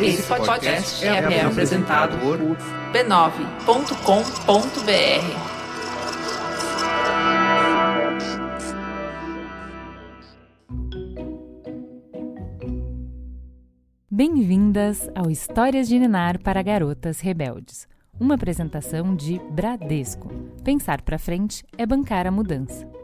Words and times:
Esse 0.00 0.22
podcast 0.24 1.04
é, 1.06 1.08
é 1.08 1.40
apresentado 1.42 2.18
por 2.18 2.38
b9.com.br. 2.92 3.16
Bem-vindas 14.10 15.08
ao 15.14 15.30
Histórias 15.30 15.88
de 15.88 15.98
Ninar 15.98 16.40
para 16.42 16.62
Garotas 16.62 17.20
Rebeldes, 17.20 17.88
uma 18.20 18.34
apresentação 18.34 19.16
de 19.16 19.38
Bradesco. 19.50 20.28
Pensar 20.62 21.00
para 21.00 21.18
frente 21.18 21.64
é 21.78 21.86
bancar 21.86 22.26
a 22.26 22.30
mudança. 22.30 22.95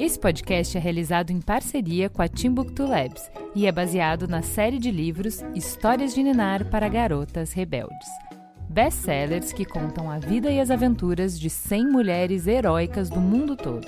Esse 0.00 0.18
podcast 0.18 0.78
é 0.78 0.80
realizado 0.80 1.30
em 1.30 1.42
parceria 1.42 2.08
com 2.08 2.22
a 2.22 2.26
Timbuktu 2.26 2.86
Labs 2.86 3.30
e 3.54 3.66
é 3.66 3.70
baseado 3.70 4.26
na 4.26 4.40
série 4.40 4.78
de 4.78 4.90
livros 4.90 5.42
Histórias 5.54 6.14
de 6.14 6.22
Ninar 6.22 6.70
para 6.70 6.88
Garotas 6.88 7.52
Rebeldes. 7.52 8.08
Best-sellers 8.70 9.52
que 9.52 9.66
contam 9.66 10.10
a 10.10 10.18
vida 10.18 10.50
e 10.50 10.58
as 10.58 10.70
aventuras 10.70 11.38
de 11.38 11.50
100 11.50 11.86
mulheres 11.90 12.46
heróicas 12.46 13.10
do 13.10 13.20
mundo 13.20 13.54
todo 13.54 13.86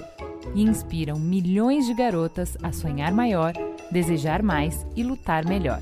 e 0.55 0.60
inspiram 0.60 1.19
milhões 1.19 1.86
de 1.86 1.95
garotas 1.95 2.58
a 2.62 2.72
sonhar 2.72 3.14
maior, 3.14 3.55
desejar 3.91 4.42
mais 4.42 4.86
e 4.94 5.02
lutar 5.02 5.47
melhor. 5.47 5.80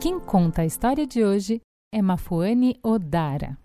Quem 0.00 0.18
conta 0.18 0.62
a 0.62 0.64
história 0.64 1.06
de 1.06 1.22
hoje 1.22 1.60
é 1.92 2.00
Mafuane 2.00 2.78
Odara. 2.82 3.58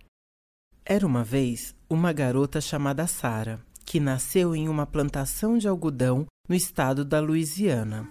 Era 0.85 1.07
uma 1.07 1.23
vez 1.23 1.73
uma 1.89 2.11
garota 2.11 2.59
chamada 2.59 3.07
Sara, 3.07 3.61
que 3.85 4.01
nasceu 4.01 4.53
em 4.53 4.67
uma 4.67 4.85
plantação 4.85 5.57
de 5.57 5.65
algodão 5.65 6.25
no 6.47 6.53
estado 6.53 7.05
da 7.05 7.21
Louisiana. 7.21 8.05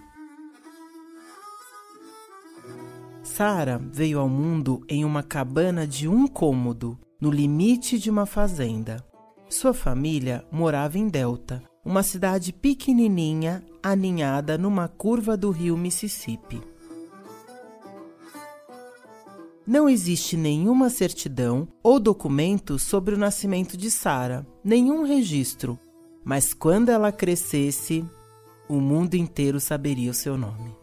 Sara 3.21 3.79
veio 3.91 4.19
ao 4.19 4.27
mundo 4.27 4.83
em 4.89 5.05
uma 5.05 5.21
cabana 5.21 5.85
de 5.85 6.07
um 6.07 6.27
cômodo, 6.27 6.97
no 7.21 7.29
limite 7.29 7.99
de 7.99 8.09
uma 8.09 8.25
fazenda. 8.25 9.05
Sua 9.47 9.73
família 9.73 10.43
morava 10.51 10.97
em 10.97 11.07
Delta, 11.07 11.61
uma 11.85 12.01
cidade 12.01 12.51
pequenininha 12.51 13.63
aninhada 13.83 14.57
numa 14.57 14.87
curva 14.87 15.37
do 15.37 15.51
rio 15.51 15.77
Mississippi. 15.77 16.72
Não 19.65 19.87
existe 19.87 20.35
nenhuma 20.35 20.89
certidão 20.89 21.69
ou 21.81 21.97
documento 21.97 22.77
sobre 22.77 23.15
o 23.15 23.17
nascimento 23.17 23.77
de 23.77 23.89
Sara, 23.89 24.45
nenhum 24.61 25.05
registro, 25.05 25.79
mas 26.21 26.53
quando 26.53 26.89
ela 26.89 27.13
crescesse, 27.13 28.05
o 28.67 28.81
mundo 28.81 29.15
inteiro 29.15 29.61
saberia 29.61 30.11
o 30.11 30.13
seu 30.13 30.37
nome. 30.37 30.75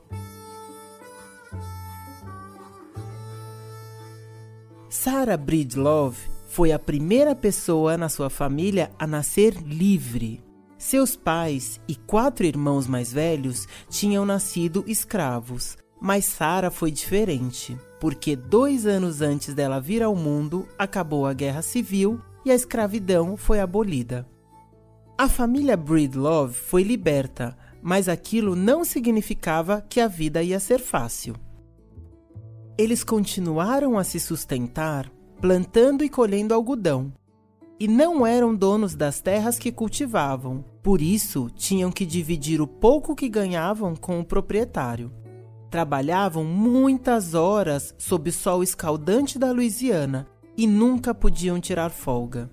Sarah 4.88 5.36
Breedlove 5.36 6.30
foi 6.48 6.72
a 6.72 6.78
primeira 6.78 7.34
pessoa 7.34 7.98
na 7.98 8.08
sua 8.08 8.30
família 8.30 8.90
a 8.98 9.06
nascer 9.06 9.54
livre. 9.62 10.42
Seus 10.78 11.14
pais 11.14 11.78
e 11.86 11.94
quatro 11.94 12.46
irmãos 12.46 12.86
mais 12.86 13.12
velhos 13.12 13.68
tinham 13.90 14.24
nascido 14.24 14.82
escravos, 14.86 15.76
mas 16.00 16.24
Sara 16.24 16.70
foi 16.70 16.90
diferente, 16.90 17.78
porque 18.00 18.34
dois 18.34 18.86
anos 18.86 19.20
antes 19.20 19.54
dela 19.54 19.80
vir 19.80 20.02
ao 20.02 20.16
mundo, 20.16 20.66
acabou 20.78 21.26
a 21.26 21.32
guerra 21.32 21.62
civil 21.62 22.20
e 22.44 22.50
a 22.50 22.54
escravidão 22.54 23.36
foi 23.36 23.60
abolida. 23.60 24.26
A 25.16 25.28
família 25.28 25.76
Breedlove 25.76 26.54
foi 26.54 26.82
liberta, 26.82 27.56
mas 27.82 28.08
aquilo 28.08 28.56
não 28.56 28.84
significava 28.84 29.84
que 29.86 30.00
a 30.00 30.08
vida 30.08 30.42
ia 30.42 30.58
ser 30.58 30.80
fácil. 30.80 31.36
Eles 32.78 33.04
continuaram 33.04 33.98
a 33.98 34.02
se 34.02 34.18
sustentar 34.18 35.10
plantando 35.40 36.04
e 36.04 36.08
colhendo 36.08 36.52
algodão, 36.52 37.12
e 37.78 37.88
não 37.88 38.26
eram 38.26 38.54
donos 38.54 38.94
das 38.94 39.22
terras 39.22 39.58
que 39.58 39.72
cultivavam, 39.72 40.62
por 40.82 41.00
isso 41.00 41.48
tinham 41.54 41.90
que 41.90 42.04
dividir 42.04 42.60
o 42.60 42.66
pouco 42.66 43.16
que 43.16 43.26
ganhavam 43.26 43.96
com 43.96 44.20
o 44.20 44.24
proprietário. 44.24 45.10
Trabalhavam 45.70 46.44
muitas 46.44 47.32
horas 47.32 47.94
sob 47.96 48.28
o 48.28 48.32
sol 48.32 48.60
escaldante 48.60 49.38
da 49.38 49.52
Louisiana 49.52 50.26
e 50.56 50.66
nunca 50.66 51.14
podiam 51.14 51.60
tirar 51.60 51.90
folga. 51.90 52.50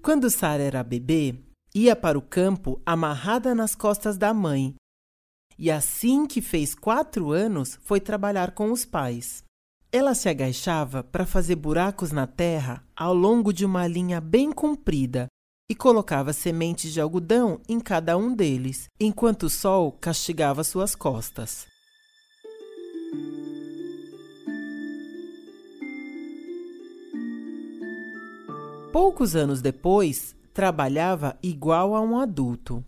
Quando 0.00 0.30
Sara 0.30 0.62
era 0.62 0.82
bebê, 0.82 1.38
ia 1.74 1.94
para 1.94 2.18
o 2.18 2.22
campo 2.22 2.80
amarrada 2.84 3.54
nas 3.54 3.74
costas 3.74 4.16
da 4.16 4.32
mãe. 4.32 4.74
E 5.58 5.70
assim 5.70 6.26
que 6.26 6.40
fez 6.40 6.74
quatro 6.74 7.30
anos, 7.30 7.78
foi 7.82 8.00
trabalhar 8.00 8.52
com 8.52 8.72
os 8.72 8.86
pais. 8.86 9.44
Ela 9.92 10.14
se 10.14 10.30
agachava 10.30 11.04
para 11.04 11.26
fazer 11.26 11.56
buracos 11.56 12.10
na 12.10 12.26
terra 12.26 12.82
ao 12.96 13.14
longo 13.14 13.52
de 13.52 13.66
uma 13.66 13.86
linha 13.86 14.18
bem 14.18 14.50
comprida 14.50 15.28
e 15.72 15.74
colocava 15.74 16.34
sementes 16.34 16.92
de 16.92 17.00
algodão 17.00 17.58
em 17.66 17.80
cada 17.80 18.14
um 18.14 18.34
deles, 18.34 18.90
enquanto 19.00 19.44
o 19.44 19.48
sol 19.48 19.90
castigava 19.90 20.62
suas 20.62 20.94
costas. 20.94 21.66
Poucos 28.92 29.34
anos 29.34 29.62
depois, 29.62 30.36
trabalhava 30.52 31.38
igual 31.42 31.94
a 31.94 32.02
um 32.02 32.18
adulto. 32.18 32.84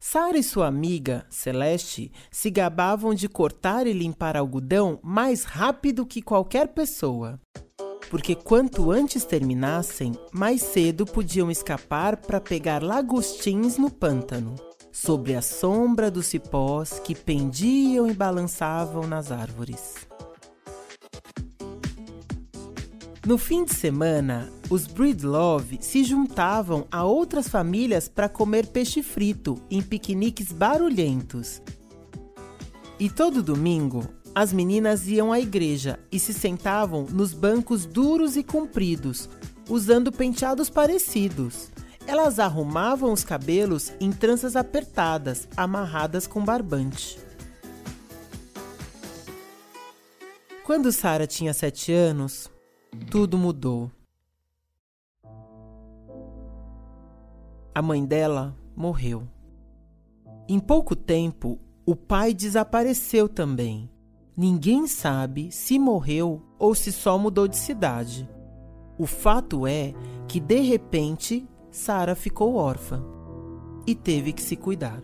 Sara 0.00 0.38
e 0.38 0.42
sua 0.42 0.66
amiga, 0.66 1.26
Celeste, 1.28 2.10
se 2.30 2.48
gabavam 2.48 3.12
de 3.12 3.28
cortar 3.28 3.86
e 3.86 3.92
limpar 3.92 4.34
algodão 4.34 4.98
mais 5.02 5.44
rápido 5.44 6.06
que 6.06 6.22
qualquer 6.22 6.68
pessoa 6.68 7.38
porque 8.10 8.34
quanto 8.34 8.90
antes 8.90 9.24
terminassem, 9.24 10.12
mais 10.32 10.62
cedo 10.62 11.04
podiam 11.04 11.50
escapar 11.50 12.16
para 12.16 12.40
pegar 12.40 12.82
lagostins 12.82 13.76
no 13.76 13.90
pântano, 13.90 14.54
sob 14.90 15.34
a 15.34 15.42
sombra 15.42 16.10
dos 16.10 16.26
cipós 16.26 16.98
que 16.98 17.14
pendiam 17.14 18.08
e 18.08 18.14
balançavam 18.14 19.06
nas 19.06 19.30
árvores. 19.30 20.08
No 23.26 23.36
fim 23.36 23.62
de 23.62 23.74
semana, 23.74 24.50
os 24.70 24.86
Breedlove 24.86 25.78
se 25.82 26.02
juntavam 26.02 26.86
a 26.90 27.04
outras 27.04 27.46
famílias 27.46 28.08
para 28.08 28.26
comer 28.26 28.68
peixe 28.68 29.02
frito 29.02 29.60
em 29.70 29.82
piqueniques 29.82 30.50
barulhentos. 30.50 31.60
E 32.98 33.10
todo 33.10 33.42
domingo, 33.42 34.02
as 34.34 34.52
meninas 34.52 35.08
iam 35.08 35.32
à 35.32 35.40
igreja 35.40 35.98
e 36.10 36.18
se 36.18 36.32
sentavam 36.32 37.04
nos 37.04 37.32
bancos 37.32 37.84
duros 37.84 38.36
e 38.36 38.42
compridos, 38.42 39.28
usando 39.68 40.12
penteados 40.12 40.70
parecidos. 40.70 41.70
Elas 42.06 42.38
arrumavam 42.38 43.12
os 43.12 43.24
cabelos 43.24 43.92
em 44.00 44.10
tranças 44.10 44.56
apertadas, 44.56 45.46
amarradas 45.56 46.26
com 46.26 46.44
barbante. 46.44 47.18
Quando 50.64 50.92
Sara 50.92 51.26
tinha 51.26 51.52
sete 51.52 51.92
anos, 51.92 52.50
tudo 53.10 53.38
mudou. 53.38 53.90
A 57.74 57.82
mãe 57.82 58.04
dela 58.04 58.56
morreu. 58.74 59.26
Em 60.48 60.58
pouco 60.58 60.96
tempo, 60.96 61.58
o 61.86 61.94
pai 61.94 62.34
desapareceu 62.34 63.28
também. 63.28 63.90
Ninguém 64.38 64.86
sabe 64.86 65.50
se 65.50 65.80
morreu 65.80 66.40
ou 66.60 66.72
se 66.72 66.92
só 66.92 67.18
mudou 67.18 67.48
de 67.48 67.56
cidade. 67.56 68.30
O 68.96 69.04
fato 69.04 69.66
é 69.66 69.92
que 70.28 70.38
de 70.38 70.60
repente 70.60 71.44
Sara 71.72 72.14
ficou 72.14 72.54
órfã 72.54 73.04
e 73.84 73.96
teve 73.96 74.32
que 74.32 74.40
se 74.40 74.54
cuidar. 74.54 75.02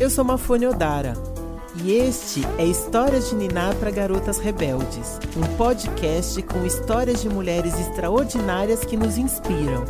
Eu 0.00 0.08
sou 0.08 0.24
Mafone 0.24 0.66
Odara 0.68 1.31
e 1.76 1.92
este 1.92 2.42
é 2.58 2.66
Histórias 2.66 3.30
de 3.30 3.36
Niná 3.36 3.74
para 3.74 3.90
Garotas 3.90 4.38
Rebeldes, 4.38 5.18
um 5.36 5.56
podcast 5.56 6.40
com 6.42 6.66
histórias 6.66 7.22
de 7.22 7.28
mulheres 7.28 7.78
extraordinárias 7.78 8.84
que 8.84 8.96
nos 8.96 9.16
inspiram. 9.16 9.84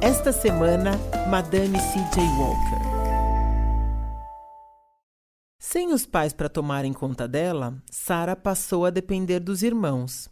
Esta 0.00 0.32
semana, 0.32 0.92
Madame 1.28 1.78
C.J. 1.78 2.22
Walker. 2.38 2.94
Sem 5.58 5.92
os 5.92 6.06
pais 6.06 6.32
para 6.32 6.48
tomarem 6.48 6.92
conta 6.92 7.28
dela, 7.28 7.74
Sara 7.90 8.34
passou 8.34 8.86
a 8.86 8.90
depender 8.90 9.40
dos 9.40 9.62
irmãos. 9.62 10.30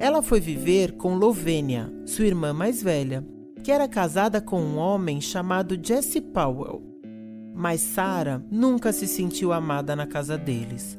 Ela 0.00 0.22
foi 0.22 0.40
viver 0.40 0.96
com 0.96 1.14
Lovênia, 1.14 1.90
sua 2.04 2.26
irmã 2.26 2.52
mais 2.52 2.82
velha, 2.82 3.24
que 3.62 3.72
era 3.72 3.88
casada 3.88 4.40
com 4.40 4.60
um 4.60 4.76
homem 4.76 5.20
chamado 5.20 5.78
Jesse 5.82 6.20
Powell. 6.20 6.93
Mas 7.54 7.80
Sarah 7.80 8.42
nunca 8.50 8.92
se 8.92 9.06
sentiu 9.06 9.52
amada 9.52 9.94
na 9.94 10.06
casa 10.06 10.36
deles. 10.36 10.98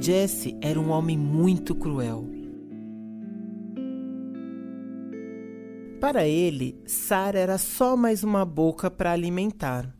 Jesse 0.00 0.56
era 0.60 0.80
um 0.80 0.90
homem 0.90 1.18
muito 1.18 1.74
cruel. 1.74 2.26
Para 6.00 6.26
ele, 6.26 6.80
Sarah 6.86 7.38
era 7.38 7.58
só 7.58 7.96
mais 7.96 8.24
uma 8.24 8.44
boca 8.44 8.90
para 8.90 9.12
alimentar, 9.12 9.94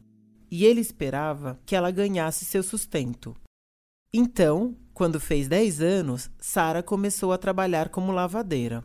e 0.50 0.64
ele 0.64 0.80
esperava 0.80 1.58
que 1.64 1.76
ela 1.76 1.90
ganhasse 1.90 2.44
seu 2.44 2.62
sustento. 2.62 3.36
Então, 4.12 4.76
quando 4.92 5.18
fez 5.18 5.48
10 5.48 5.80
anos, 5.80 6.30
Sarah 6.38 6.82
começou 6.82 7.32
a 7.32 7.38
trabalhar 7.38 7.88
como 7.88 8.12
lavadeira. 8.12 8.84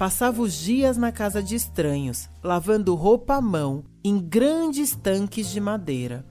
Passava 0.00 0.40
os 0.40 0.54
dias 0.54 0.96
na 0.96 1.12
casa 1.12 1.42
de 1.42 1.54
estranhos, 1.54 2.26
lavando 2.42 2.94
roupa 2.94 3.34
à 3.34 3.40
mão 3.42 3.84
em 4.02 4.18
grandes 4.18 4.96
tanques 4.96 5.50
de 5.50 5.60
madeira. 5.60 6.24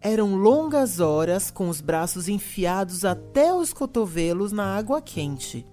Eram 0.00 0.34
longas 0.34 0.98
horas 0.98 1.48
com 1.48 1.68
os 1.68 1.80
braços 1.80 2.28
enfiados 2.28 3.04
até 3.04 3.54
os 3.54 3.72
cotovelos 3.72 4.50
na 4.50 4.76
água 4.76 5.00
quente 5.00 5.64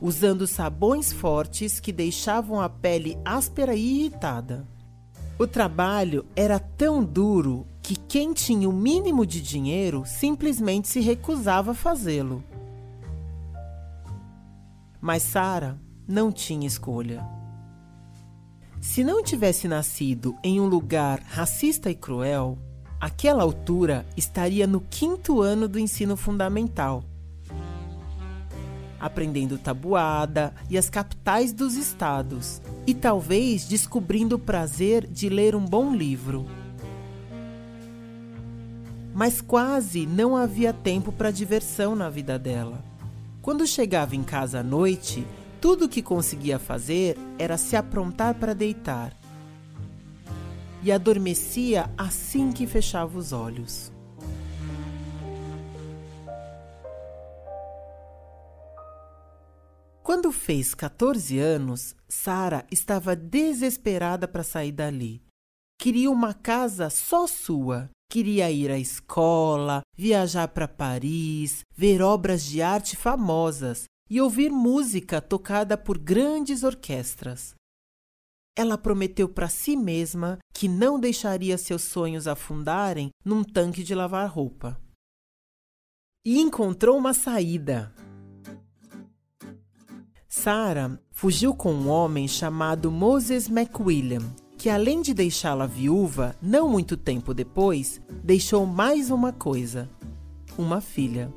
usando 0.00 0.46
sabões 0.46 1.12
fortes 1.12 1.78
que 1.78 1.92
deixavam 1.92 2.62
a 2.62 2.68
pele 2.68 3.18
áspera 3.26 3.74
e 3.74 4.00
irritada. 4.00 4.66
O 5.38 5.46
trabalho 5.46 6.24
era 6.34 6.58
tão 6.58 7.04
duro 7.04 7.66
que 7.82 7.94
quem 7.94 8.32
tinha 8.32 8.66
o 8.66 8.72
mínimo 8.72 9.26
de 9.26 9.42
dinheiro 9.42 10.04
simplesmente 10.06 10.88
se 10.88 11.00
recusava 11.00 11.72
a 11.72 11.74
fazê-lo. 11.74 12.42
Mas 14.98 15.22
Sara 15.22 15.78
não 16.06 16.30
tinha 16.30 16.66
escolha. 16.66 17.26
Se 18.80 19.02
não 19.02 19.22
tivesse 19.22 19.66
nascido 19.66 20.36
em 20.42 20.60
um 20.60 20.66
lugar 20.66 21.20
racista 21.20 21.90
e 21.90 21.94
cruel, 21.94 22.58
àquela 23.00 23.42
altura 23.42 24.06
estaria 24.16 24.66
no 24.66 24.80
quinto 24.80 25.42
ano 25.42 25.66
do 25.66 25.78
ensino 25.78 26.16
fundamental 26.16 27.04
aprendendo 29.00 29.58
tabuada 29.58 30.54
e 30.68 30.76
as 30.76 30.88
capitais 30.88 31.52
dos 31.52 31.74
estados, 31.74 32.60
e 32.86 32.94
talvez 32.94 33.66
descobrindo 33.66 34.36
o 34.36 34.38
prazer 34.38 35.06
de 35.06 35.28
ler 35.28 35.54
um 35.54 35.64
bom 35.64 35.94
livro. 35.94 36.46
Mas 39.14 39.40
quase 39.40 40.06
não 40.06 40.36
havia 40.36 40.72
tempo 40.72 41.10
para 41.10 41.30
diversão 41.30 41.96
na 41.96 42.10
vida 42.10 42.38
dela. 42.38 42.84
Quando 43.40 43.66
chegava 43.66 44.14
em 44.14 44.22
casa 44.22 44.60
à 44.60 44.62
noite, 44.62 45.26
tudo 45.60 45.86
o 45.86 45.88
que 45.88 46.02
conseguia 46.02 46.58
fazer 46.58 47.16
era 47.38 47.56
se 47.56 47.76
aprontar 47.76 48.34
para 48.34 48.54
deitar. 48.54 49.16
E 50.82 50.92
adormecia 50.92 51.90
assim 51.96 52.52
que 52.52 52.66
fechava 52.66 53.18
os 53.18 53.32
olhos. 53.32 53.90
Quando 60.02 60.30
fez 60.30 60.72
14 60.72 61.38
anos, 61.38 61.96
Sara 62.08 62.64
estava 62.70 63.16
desesperada 63.16 64.28
para 64.28 64.44
sair 64.44 64.70
dali. 64.70 65.20
Queria 65.80 66.10
uma 66.10 66.32
casa 66.32 66.88
só 66.90 67.26
sua. 67.26 67.90
Queria 68.08 68.48
ir 68.52 68.70
à 68.70 68.78
escola, 68.78 69.80
viajar 69.96 70.46
para 70.48 70.68
Paris, 70.68 71.64
ver 71.76 72.00
obras 72.00 72.44
de 72.44 72.62
arte 72.62 72.96
famosas 72.96 73.86
e 74.08 74.20
ouvir 74.20 74.50
música 74.50 75.20
tocada 75.20 75.76
por 75.76 75.98
grandes 75.98 76.62
orquestras. 76.62 77.54
Ela 78.56 78.78
prometeu 78.78 79.28
para 79.28 79.48
si 79.48 79.76
mesma 79.76 80.38
que 80.54 80.68
não 80.68 80.98
deixaria 80.98 81.58
seus 81.58 81.82
sonhos 81.82 82.26
afundarem 82.26 83.10
num 83.24 83.44
tanque 83.44 83.82
de 83.82 83.94
lavar 83.94 84.28
roupa. 84.30 84.80
E 86.24 86.40
encontrou 86.40 86.96
uma 86.96 87.12
saída. 87.12 87.92
Sarah 90.26 90.98
fugiu 91.12 91.54
com 91.54 91.72
um 91.72 91.88
homem 91.88 92.26
chamado 92.26 92.90
Moses 92.90 93.48
McWilliam, 93.48 94.22
que 94.56 94.70
além 94.70 95.02
de 95.02 95.12
deixá-la 95.12 95.66
viúva, 95.66 96.34
não 96.40 96.68
muito 96.68 96.96
tempo 96.96 97.34
depois, 97.34 98.00
deixou 98.24 98.64
mais 98.64 99.10
uma 99.10 99.32
coisa: 99.32 99.88
uma 100.58 100.80
filha. 100.80 101.32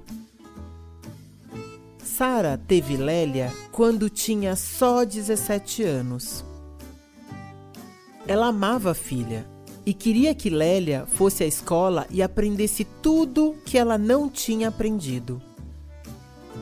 Sarah 2.20 2.58
teve 2.58 2.98
Lélia 2.98 3.50
quando 3.72 4.10
tinha 4.10 4.54
só 4.54 5.06
17 5.06 5.84
anos. 5.84 6.44
Ela 8.28 8.48
amava 8.48 8.92
a 8.92 8.94
filha 8.94 9.48
e 9.86 9.94
queria 9.94 10.36
que 10.36 10.50
Lélia 10.50 11.06
fosse 11.06 11.46
à 11.46 11.48
escola 11.48 12.06
e 12.10 12.22
aprendesse 12.22 12.84
tudo 12.84 13.56
que 13.66 13.78
ela 13.78 13.98
não 13.98 14.28
tinha 14.28 14.68
aprendido. 14.68 15.42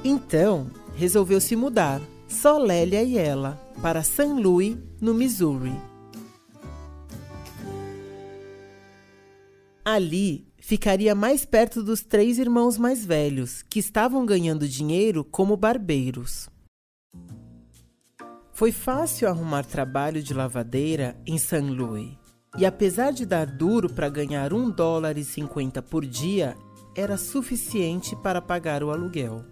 Então, 0.03 0.69
resolveu 0.95 1.41
se 1.41 1.55
mudar 1.55 2.01
só 2.27 2.59
Lélia 2.59 3.01
e 3.01 3.17
ela, 3.17 3.59
para 3.81 4.03
St. 4.03 4.27
Louis, 4.39 4.77
no 5.01 5.11
Missouri. 5.11 5.73
Ali 9.83 10.46
ficaria 10.67 11.15
mais 11.15 11.45
perto 11.45 11.81
dos 11.81 12.01
três 12.01 12.37
irmãos 12.37 12.77
mais 12.77 13.05
velhos, 13.05 13.61
que 13.69 13.79
estavam 13.79 14.25
ganhando 14.25 14.67
dinheiro 14.67 15.23
como 15.23 15.55
barbeiros. 15.55 16.49
Foi 18.51 18.73
fácil 18.73 19.29
arrumar 19.29 19.63
trabalho 19.63 20.21
de 20.21 20.33
lavadeira 20.33 21.17
em 21.25 21.37
St. 21.37 21.61
Louis. 21.61 22.17
E 22.57 22.65
apesar 22.65 23.13
de 23.13 23.25
dar 23.25 23.45
duro 23.45 23.89
para 23.89 24.09
ganhar 24.09 24.51
um 24.51 24.69
dólar 24.69 25.17
e 25.17 25.23
cinquenta 25.23 25.81
por 25.81 26.05
dia, 26.05 26.53
era 26.93 27.15
suficiente 27.15 28.13
para 28.17 28.41
pagar 28.41 28.83
o 28.83 28.91
aluguel. 28.91 29.45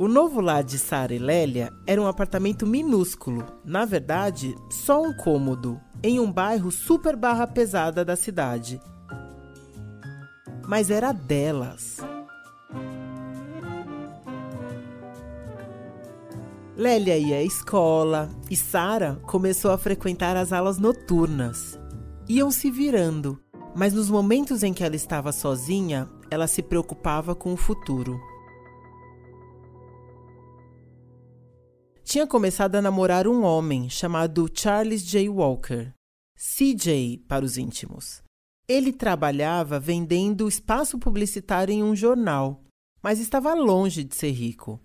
O 0.00 0.08
novo 0.08 0.40
lar 0.40 0.64
de 0.64 0.80
Sara 0.80 1.14
e 1.14 1.18
Lélia 1.20 1.72
era 1.86 2.02
um 2.02 2.08
apartamento 2.08 2.66
minúsculo, 2.66 3.46
na 3.64 3.84
verdade, 3.84 4.52
só 4.68 5.00
um 5.00 5.16
cômodo, 5.16 5.80
em 6.02 6.18
um 6.18 6.32
bairro 6.32 6.72
super 6.72 7.14
barra 7.14 7.46
pesada 7.46 8.04
da 8.04 8.16
cidade. 8.16 8.80
Mas 10.66 10.90
era 10.90 11.12
delas. 11.12 11.98
Lélia 16.76 17.16
ia 17.16 17.36
à 17.36 17.42
escola 17.42 18.28
e 18.50 18.56
Sara 18.56 19.20
começou 19.26 19.70
a 19.70 19.78
frequentar 19.78 20.36
as 20.36 20.52
aulas 20.52 20.78
noturnas. 20.78 21.78
Iam 22.28 22.50
se 22.50 22.70
virando, 22.70 23.40
mas 23.76 23.92
nos 23.92 24.10
momentos 24.10 24.62
em 24.62 24.72
que 24.72 24.82
ela 24.82 24.96
estava 24.96 25.30
sozinha, 25.30 26.08
ela 26.30 26.46
se 26.46 26.62
preocupava 26.62 27.34
com 27.34 27.52
o 27.52 27.56
futuro. 27.56 28.18
tinha 32.14 32.28
começado 32.28 32.76
a 32.76 32.80
namorar 32.80 33.26
um 33.26 33.42
homem 33.42 33.90
chamado 33.90 34.48
Charles 34.54 35.02
J. 35.02 35.28
Walker, 35.28 35.92
CJ 36.36 37.24
para 37.26 37.44
os 37.44 37.58
íntimos. 37.58 38.22
Ele 38.66 38.92
trabalhava 38.92 39.78
vendendo 39.78 40.48
espaço 40.48 40.98
publicitário 40.98 41.72
em 41.72 41.82
um 41.82 41.94
jornal, 41.94 42.62
mas 43.02 43.20
estava 43.20 43.52
longe 43.52 44.02
de 44.02 44.16
ser 44.16 44.30
rico. 44.30 44.80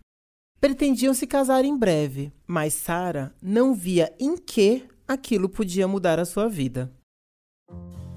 Pretendiam 0.60 1.14
se 1.14 1.26
casar 1.26 1.64
em 1.64 1.78
breve, 1.78 2.34
mas 2.46 2.74
Sarah 2.74 3.34
não 3.42 3.74
via 3.74 4.14
em 4.20 4.36
que 4.36 4.84
aquilo 5.08 5.48
podia 5.48 5.88
mudar 5.88 6.20
a 6.20 6.26
sua 6.26 6.50
vida. 6.50 6.94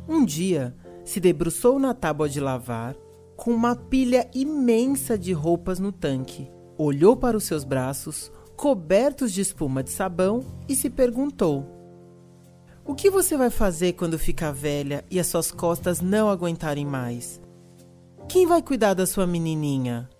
Um 0.08 0.24
dia, 0.24 0.76
se 1.04 1.20
debruçou 1.20 1.78
na 1.78 1.94
tábua 1.94 2.28
de 2.28 2.40
lavar 2.40 2.96
com 3.36 3.52
uma 3.52 3.74
pilha 3.74 4.28
imensa 4.34 5.16
de 5.16 5.32
roupas 5.32 5.78
no 5.78 5.92
tanque. 5.92 6.50
Olhou 6.76 7.16
para 7.16 7.36
os 7.36 7.44
seus 7.44 7.64
braços, 7.64 8.30
cobertos 8.56 9.32
de 9.32 9.40
espuma 9.40 9.82
de 9.82 9.90
sabão 9.90 10.44
e 10.68 10.74
se 10.74 10.90
perguntou: 10.90 11.66
O 12.84 12.96
que 12.96 13.08
você 13.08 13.36
vai 13.36 13.48
fazer 13.48 13.92
quando 13.92 14.18
ficar 14.18 14.50
velha 14.50 15.04
e 15.08 15.20
as 15.20 15.28
suas 15.28 15.52
costas 15.52 16.00
não 16.00 16.28
aguentarem 16.28 16.84
mais? 16.84 17.40
Quem 18.28 18.44
vai 18.44 18.60
cuidar 18.60 18.94
da 18.94 19.06
sua 19.06 19.24
menininha? 19.24 20.10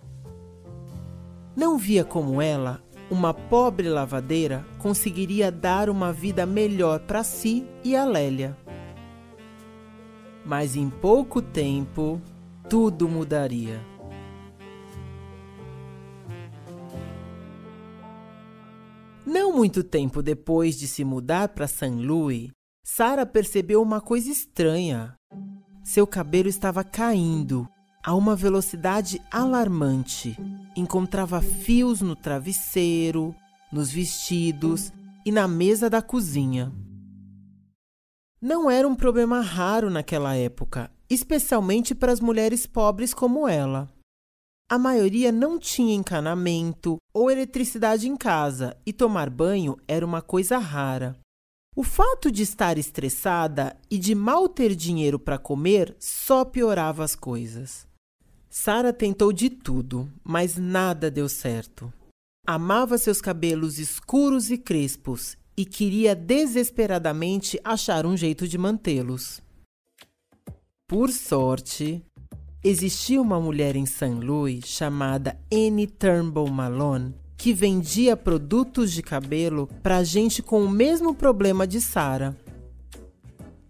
Não 1.57 1.77
via 1.77 2.05
como 2.05 2.41
ela, 2.41 2.81
uma 3.11 3.35
pobre 3.35 3.89
lavadeira, 3.89 4.65
conseguiria 4.79 5.51
dar 5.51 5.91
uma 5.91 6.13
vida 6.13 6.47
melhor 6.47 7.01
para 7.01 7.25
si 7.25 7.67
e 7.83 7.97
a 7.97 8.05
Lélia. 8.05 8.57
Mas 10.47 10.77
em 10.77 10.89
pouco 10.89 11.43
tempo, 11.43 12.23
tudo 12.69 13.09
mudaria. 13.09 13.92
Não 19.33 19.51
muito 19.51 19.83
tempo 19.83 20.23
depois 20.23 20.79
de 20.79 20.87
se 20.87 21.03
mudar 21.03 21.49
para 21.49 21.67
St. 21.67 21.87
Louis, 21.87 22.51
Sarah 22.85 23.25
percebeu 23.25 23.81
uma 23.81 23.99
coisa 23.99 24.31
estranha. 24.31 25.15
Seu 25.83 26.07
cabelo 26.07 26.51
estava 26.51 26.85
caindo 26.85 27.67
a 28.05 28.15
uma 28.15 28.37
velocidade 28.37 29.23
alarmante. 29.31 30.37
Encontrava 30.77 31.41
fios 31.41 32.03
no 32.03 32.15
travesseiro, 32.15 33.35
nos 33.73 33.91
vestidos 33.91 34.93
e 35.25 35.33
na 35.33 35.49
mesa 35.49 35.89
da 35.89 36.03
cozinha. 36.03 36.71
Não 38.39 38.71
era 38.71 38.87
um 38.87 38.95
problema 38.95 39.41
raro 39.41 39.89
naquela 39.89 40.37
época, 40.37 40.91
especialmente 41.09 41.95
para 41.95 42.13
as 42.13 42.21
mulheres 42.21 42.67
pobres 42.67 43.15
como 43.15 43.49
ela. 43.49 43.89
A 44.73 44.79
maioria 44.79 45.31
não 45.31 45.59
tinha 45.59 45.95
encanamento 45.95 46.97
ou 47.13 47.31
eletricidade 47.31 48.09
em 48.09 48.17
casa 48.17 48.75
e 48.87 48.91
tomar 48.91 49.29
banho 49.29 49.77
era 49.87 50.07
uma 50.07 50.23
coisa 50.23 50.57
rara. 50.57 51.15
O 51.77 51.83
fato 51.83 52.33
de 52.33 52.43
estar 52.43 52.79
estressada 52.79 53.77
e 53.91 53.99
de 53.99 54.15
mal 54.15 54.49
ter 54.49 54.75
dinheiro 54.75 55.19
para 55.19 55.37
comer 55.37 55.95
só 56.01 56.43
piorava 56.43 57.05
as 57.05 57.15
coisas. 57.15 57.87
Sara 58.49 58.95
tentou 58.95 59.31
de 59.31 59.51
tudo, 59.51 60.11
mas 60.25 60.57
nada 60.57 61.11
deu 61.11 61.29
certo. 61.29 61.93
Amava 62.47 62.97
seus 62.97 63.21
cabelos 63.21 63.79
escuros 63.79 64.51
e 64.51 64.57
crespos 64.57 65.37
e 65.55 65.67
queria 65.67 66.17
desesperadamente 66.17 67.61
achar 67.63 68.07
um 68.07 68.17
jeito 68.17 68.49
de 68.49 68.57
mantê-los. 68.57 69.43
Por 70.89 71.11
sorte, 71.11 72.03
existia 72.63 73.21
uma 73.21 73.41
mulher 73.41 73.75
em 73.75 73.87
St. 73.87 74.07
Louis 74.07 74.65
chamada 74.67 75.37
Annie 75.53 75.87
Turnbull 75.87 76.51
Malone 76.51 77.15
que 77.37 77.53
vendia 77.53 78.17
produtos 78.17 78.93
de 78.93 79.03
cabelo 79.03 79.69
para 79.83 80.05
gente 80.05 80.41
com 80.41 80.63
o 80.63 80.71
mesmo 80.71 81.13
problema 81.13 81.67
de 81.67 81.81
Sara. 81.81 82.37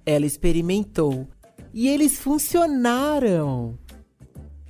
Ela 0.04 0.26
experimentou 0.26 1.26
e 1.72 1.88
eles 1.88 2.18
funcionaram. 2.18 3.78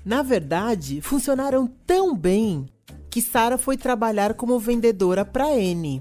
Na 0.04 0.22
verdade, 0.22 1.00
funcionaram 1.00 1.66
tão 1.84 2.16
bem 2.16 2.66
que 3.10 3.20
Sara 3.20 3.58
foi 3.58 3.76
trabalhar 3.76 4.34
como 4.34 4.56
vendedora 4.60 5.24
para 5.24 5.46
Anne. 5.46 6.00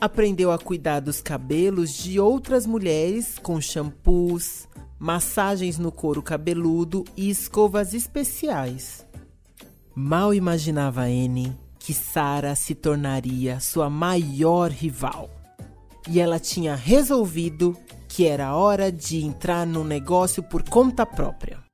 Aprendeu 0.00 0.50
a 0.50 0.58
cuidar 0.58 1.00
dos 1.00 1.20
cabelos 1.20 1.92
de 1.92 2.18
outras 2.18 2.64
mulheres 2.64 3.38
com 3.38 3.60
shampoos, 3.60 4.66
massagens 5.00 5.78
no 5.78 5.90
couro 5.90 6.22
cabeludo 6.22 7.04
e 7.16 7.30
escovas 7.30 7.94
especiais. 7.94 9.06
Mal 9.94 10.34
imaginava 10.34 11.04
Anne 11.04 11.58
que 11.78 11.94
Sara 11.94 12.54
se 12.54 12.74
tornaria 12.74 13.58
sua 13.58 13.88
maior 13.88 14.70
rival. 14.70 15.30
E 16.06 16.20
ela 16.20 16.38
tinha 16.38 16.74
resolvido 16.74 17.74
que 18.06 18.26
era 18.26 18.54
hora 18.54 18.92
de 18.92 19.24
entrar 19.24 19.66
no 19.66 19.82
negócio 19.82 20.42
por 20.42 20.62
conta 20.68 21.06
própria. 21.06 21.64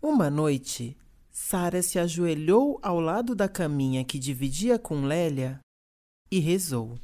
Uma 0.00 0.30
noite, 0.30 0.96
Sara 1.32 1.82
se 1.82 1.98
ajoelhou 1.98 2.78
ao 2.80 3.00
lado 3.00 3.34
da 3.34 3.48
caminha 3.48 4.04
que 4.04 4.20
dividia 4.20 4.78
com 4.78 5.04
Lélia 5.04 5.58
e 6.30 6.38
rezou. 6.38 6.96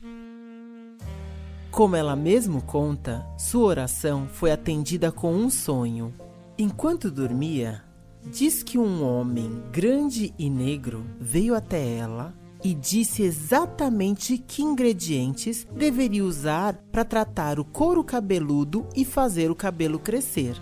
Como 1.70 1.96
ela 1.96 2.16
mesmo 2.16 2.62
conta, 2.62 3.26
sua 3.38 3.66
oração 3.66 4.28
foi 4.28 4.50
atendida 4.50 5.10
com 5.12 5.34
um 5.34 5.48
sonho. 5.48 6.12
Enquanto 6.58 7.10
dormia, 7.10 7.82
Diz 8.24 8.62
que 8.62 8.78
um 8.78 9.02
homem 9.02 9.62
grande 9.72 10.34
e 10.38 10.50
negro 10.50 11.06
veio 11.18 11.54
até 11.54 11.96
ela 11.96 12.34
e 12.62 12.74
disse 12.74 13.22
exatamente 13.22 14.36
que 14.36 14.62
ingredientes 14.62 15.66
deveria 15.72 16.22
usar 16.22 16.74
para 16.92 17.04
tratar 17.04 17.58
o 17.58 17.64
couro 17.64 18.04
cabeludo 18.04 18.86
e 18.94 19.06
fazer 19.06 19.50
o 19.50 19.54
cabelo 19.54 19.98
crescer. 19.98 20.60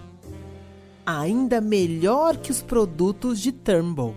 Ainda 1.04 1.60
melhor 1.60 2.36
que 2.36 2.52
os 2.52 2.62
produtos 2.62 3.40
de 3.40 3.50
Turnbull. 3.50 4.14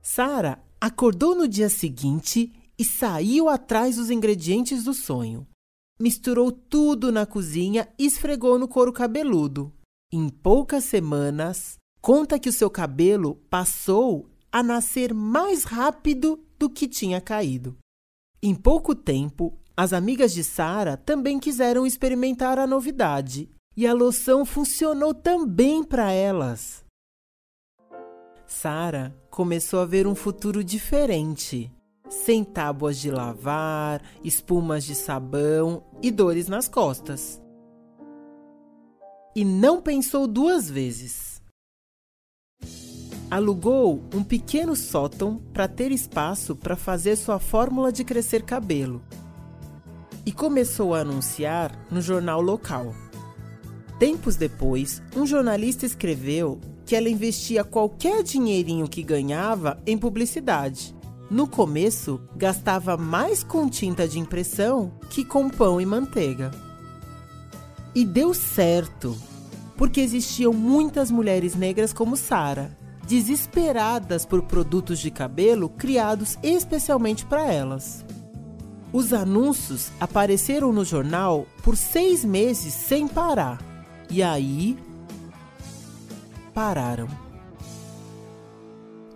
Sara 0.00 0.58
acordou 0.80 1.34
no 1.34 1.48
dia 1.48 1.68
seguinte 1.68 2.52
e 2.78 2.84
saiu 2.84 3.48
atrás 3.48 3.96
dos 3.96 4.10
ingredientes 4.10 4.84
do 4.84 4.94
sonho 4.94 5.46
misturou 5.98 6.52
tudo 6.52 7.10
na 7.10 7.26
cozinha 7.26 7.88
e 7.98 8.06
esfregou 8.06 8.58
no 8.58 8.68
couro 8.68 8.92
cabeludo. 8.92 9.72
Em 10.12 10.28
poucas 10.28 10.84
semanas, 10.84 11.76
conta 12.00 12.38
que 12.38 12.48
o 12.48 12.52
seu 12.52 12.70
cabelo 12.70 13.34
passou 13.50 14.30
a 14.50 14.62
nascer 14.62 15.12
mais 15.12 15.64
rápido 15.64 16.40
do 16.58 16.70
que 16.70 16.88
tinha 16.88 17.20
caído. 17.20 17.76
Em 18.42 18.54
pouco 18.54 18.94
tempo, 18.94 19.58
as 19.76 19.92
amigas 19.92 20.32
de 20.32 20.44
Sara 20.44 20.96
também 20.96 21.38
quiseram 21.38 21.86
experimentar 21.86 22.58
a 22.58 22.66
novidade 22.66 23.50
e 23.76 23.86
a 23.86 23.92
loção 23.92 24.44
funcionou 24.44 25.12
também 25.12 25.82
para 25.84 26.12
elas. 26.12 26.84
Sara 28.48 29.14
começou 29.30 29.78
a 29.78 29.84
ver 29.84 30.06
um 30.06 30.14
futuro 30.14 30.64
diferente 30.64 31.70
sem 32.08 32.42
tábuas 32.42 32.98
de 32.98 33.10
lavar, 33.10 34.02
espumas 34.24 34.84
de 34.84 34.94
sabão 34.94 35.84
e 36.02 36.10
dores 36.10 36.48
nas 36.48 36.66
costas. 36.66 37.38
E 39.36 39.44
não 39.44 39.82
pensou 39.82 40.26
duas 40.26 40.70
vezes. 40.70 41.42
Alugou 43.30 44.02
um 44.14 44.24
pequeno 44.24 44.74
sótão 44.74 45.36
para 45.52 45.68
ter 45.68 45.92
espaço 45.92 46.56
para 46.56 46.74
fazer 46.74 47.16
sua 47.16 47.38
fórmula 47.38 47.92
de 47.92 48.02
crescer 48.02 48.42
cabelo 48.42 49.02
e 50.24 50.32
começou 50.32 50.94
a 50.94 51.00
anunciar 51.00 51.78
no 51.90 52.00
jornal 52.00 52.40
local. 52.40 52.94
Tempos 53.98 54.36
depois, 54.36 55.02
um 55.14 55.26
jornalista 55.26 55.84
escreveu 55.84 56.58
que 56.88 56.96
ela 56.96 57.08
investia 57.08 57.62
qualquer 57.62 58.24
dinheirinho 58.24 58.88
que 58.88 59.04
ganhava 59.04 59.78
em 59.86 59.96
publicidade 59.96 60.98
no 61.30 61.46
começo, 61.46 62.20
gastava 62.34 62.96
mais 62.96 63.44
com 63.44 63.68
tinta 63.68 64.08
de 64.08 64.18
impressão 64.18 64.90
que 65.10 65.22
com 65.22 65.50
pão 65.50 65.78
e 65.78 65.84
manteiga. 65.84 66.50
E 67.94 68.02
deu 68.02 68.32
certo, 68.32 69.14
porque 69.76 70.00
existiam 70.00 70.54
muitas 70.54 71.10
mulheres 71.10 71.54
negras 71.54 71.92
como 71.92 72.16
Sara, 72.16 72.74
desesperadas 73.06 74.24
por 74.24 74.42
produtos 74.42 74.98
de 74.98 75.10
cabelo 75.10 75.68
criados 75.68 76.38
especialmente 76.42 77.26
para 77.26 77.52
elas. 77.52 78.06
Os 78.90 79.12
anúncios 79.12 79.90
apareceram 80.00 80.72
no 80.72 80.82
jornal 80.82 81.46
por 81.62 81.76
seis 81.76 82.24
meses 82.24 82.72
sem 82.72 83.06
parar. 83.06 83.58
E 84.08 84.22
aí. 84.22 84.78
Pararam. 86.58 87.06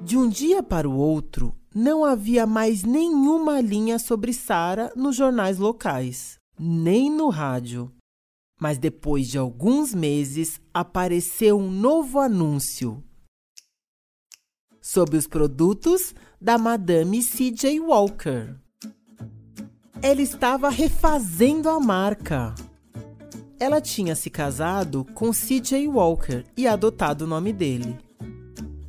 De 0.00 0.16
um 0.16 0.28
dia 0.28 0.62
para 0.62 0.88
o 0.88 0.96
outro, 0.96 1.52
não 1.74 2.04
havia 2.04 2.46
mais 2.46 2.84
nenhuma 2.84 3.60
linha 3.60 3.98
sobre 3.98 4.32
Sara 4.32 4.92
nos 4.94 5.16
jornais 5.16 5.58
locais, 5.58 6.38
nem 6.56 7.10
no 7.10 7.30
rádio. 7.30 7.92
Mas 8.60 8.78
depois 8.78 9.26
de 9.26 9.38
alguns 9.38 9.92
meses 9.92 10.60
apareceu 10.72 11.58
um 11.58 11.68
novo 11.68 12.20
anúncio 12.20 13.02
sobre 14.80 15.16
os 15.16 15.26
produtos 15.26 16.14
da 16.40 16.56
Madame 16.56 17.20
C.J. 17.24 17.80
Walker. 17.80 18.54
Ela 20.00 20.22
estava 20.22 20.68
refazendo 20.70 21.68
a 21.68 21.80
marca. 21.80 22.54
Ela 23.62 23.80
tinha 23.80 24.16
se 24.16 24.28
casado 24.28 25.06
com 25.14 25.32
C.J. 25.32 25.86
Walker 25.86 26.44
e 26.56 26.66
adotado 26.66 27.24
o 27.24 27.28
nome 27.28 27.52
dele. 27.52 27.96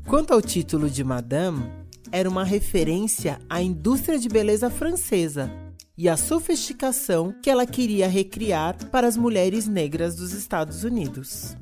Quanto 0.08 0.34
ao 0.34 0.42
título 0.42 0.90
de 0.90 1.04
Madame, 1.04 1.72
era 2.12 2.28
uma 2.28 2.44
referência 2.44 3.38
à 3.48 3.62
indústria 3.62 4.18
de 4.18 4.28
beleza 4.28 4.72
francesa 4.72 5.52
e 5.96 6.10
à 6.10 6.18
sofisticação 6.18 7.36
que 7.40 7.52
ela 7.52 7.68
queria 7.68 8.08
recriar 8.08 8.90
para 8.90 9.08
as 9.08 9.16
mulheres 9.16 9.68
negras 9.68 10.16
dos 10.16 10.34
Estados 10.34 10.84
Unidos. 10.84 11.56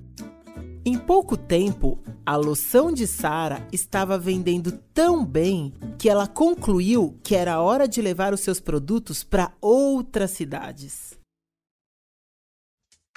Em 0.85 0.97
pouco 0.97 1.35
tempo, 1.35 1.99
a 2.25 2.37
loção 2.37 2.93
de 2.93 3.05
Sara 3.05 3.67
estava 3.73 4.17
vendendo 4.17 4.71
tão 4.93 5.25
bem 5.25 5.73
que 5.97 6.07
ela 6.07 6.27
concluiu 6.27 7.19
que 7.21 7.35
era 7.35 7.59
hora 7.59 7.89
de 7.89 8.01
levar 8.01 8.33
os 8.33 8.39
seus 8.39 8.61
produtos 8.61 9.21
para 9.21 9.51
outras 9.59 10.31
cidades. 10.31 11.19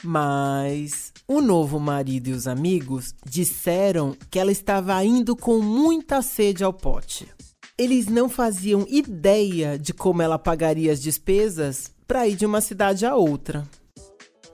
Mas 0.02 1.12
o 1.26 1.40
novo 1.40 1.78
marido 1.78 2.28
e 2.28 2.32
os 2.32 2.46
amigos 2.46 3.14
disseram 3.24 4.16
que 4.30 4.38
ela 4.38 4.52
estava 4.52 5.02
indo 5.04 5.36
com 5.36 5.60
muita 5.60 6.20
sede 6.20 6.64
ao 6.64 6.72
pote. 6.72 7.28
Eles 7.76 8.06
não 8.06 8.28
faziam 8.28 8.86
ideia 8.88 9.78
de 9.78 9.92
como 9.92 10.22
ela 10.22 10.38
pagaria 10.38 10.92
as 10.92 11.00
despesas 11.00 11.90
para 12.06 12.28
ir 12.28 12.36
de 12.36 12.46
uma 12.46 12.60
cidade 12.60 13.04
a 13.06 13.16
outra. 13.16 13.66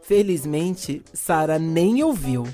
Felizmente, 0.02 1.02
Sara 1.12 1.58
nem 1.58 2.02
ouviu. 2.02 2.44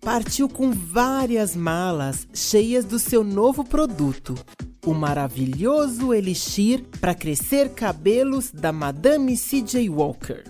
Partiu 0.00 0.48
com 0.48 0.70
várias 0.72 1.54
malas 1.54 2.26
cheias 2.34 2.84
do 2.84 2.98
seu 2.98 3.22
novo 3.22 3.64
produto, 3.64 4.34
o 4.84 4.94
maravilhoso 4.94 6.14
elixir 6.14 6.84
para 7.00 7.14
crescer 7.14 7.70
cabelos 7.70 8.50
da 8.50 8.72
Madame 8.72 9.36
C.J. 9.36 9.88
Walker. 9.88 10.44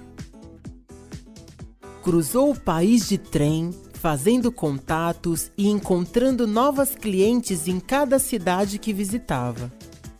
Cruzou 2.02 2.52
o 2.52 2.58
país 2.58 3.08
de 3.08 3.18
trem, 3.18 3.75
fazendo 3.94 4.50
contatos 4.50 5.50
e 5.56 5.68
encontrando 5.68 6.46
novas 6.46 6.94
clientes 6.94 7.68
em 7.68 7.78
cada 7.78 8.18
cidade 8.18 8.78
que 8.78 8.92
visitava. 8.92 9.70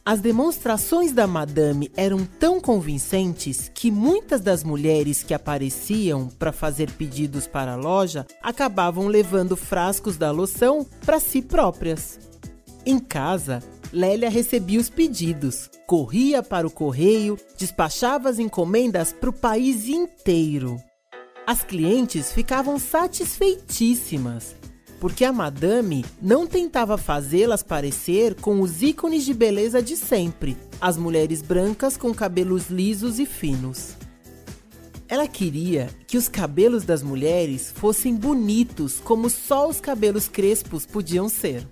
As 0.05 0.21
demonstrações 0.21 1.12
da 1.12 1.26
madame 1.26 1.90
eram 1.97 2.25
tão 2.25 2.59
convincentes 2.61 3.71
que 3.73 3.90
muitas 3.90 4.40
das 4.40 4.64
mulheres 4.64 5.23
que 5.23 5.33
apareciam 5.33 6.29
para 6.29 6.52
fazer 6.52 6.90
pedidos 6.90 7.47
para 7.47 7.75
a 7.75 7.76
loja 7.76 8.26
acabavam 8.43 9.07
levando 9.07 9.57
frascos 9.57 10.17
da 10.17 10.31
loção 10.31 10.87
para 11.05 11.21
si 11.21 11.40
próprias. 11.40 12.19
Em 12.85 12.99
casa, 12.99 13.62
Lélia 13.93 14.31
recebia 14.31 14.79
os 14.79 14.89
pedidos, 14.89 15.69
corria 15.87 16.43
para 16.43 16.67
o 16.67 16.71
correio, 16.71 17.37
despachava 17.59 18.29
as 18.29 18.39
encomendas 18.39 19.13
para 19.13 19.31
o 19.31 19.33
país 19.33 19.89
inteiro. 19.89 20.77
As 21.45 21.65
clientes 21.65 22.33
ficavam 22.33 22.79
satisfeitíssimas, 22.79 24.55
porque 25.01 25.25
a 25.25 25.33
madame 25.33 26.05
não 26.23 26.47
tentava 26.47 26.97
fazê-las 26.97 27.65
parecer 27.65 28.37
com 28.37 28.61
os 28.61 28.81
ícones 28.81 29.25
de 29.25 29.35
beleza 29.35 29.83
de 29.83 29.97
sempre, 29.97 30.57
as 30.81 30.97
mulheres 30.97 31.43
brancas 31.43 31.97
com 31.97 32.15
cabelos 32.15 32.71
lisos 32.71 33.19
e 33.19 33.27
finos. 33.27 33.97
Ela 35.09 35.27
queria 35.27 35.91
que 36.07 36.17
os 36.17 36.29
cabelos 36.29 36.85
das 36.85 37.03
mulheres 37.03 37.73
fossem 37.75 38.15
bonitos 38.15 39.01
como 39.01 39.29
só 39.29 39.69
os 39.69 39.81
cabelos 39.81 40.29
crespos 40.29 40.87
podiam 40.87 41.29
ser. 41.29 41.67